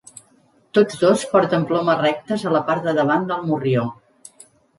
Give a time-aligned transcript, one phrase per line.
[0.77, 3.87] Tots dos porten plomes rectes a la part del davant del morrió.